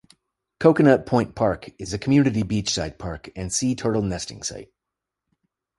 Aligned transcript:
Coconut 0.59 1.05
Point 1.05 1.35
Park 1.35 1.69
is 1.77 1.93
a 1.93 1.99
community 1.99 2.41
beachside 2.41 2.97
park 2.97 3.29
and 3.35 3.53
sea 3.53 3.75
turtle 3.75 4.01
nesting 4.01 4.41
site. 4.41 4.71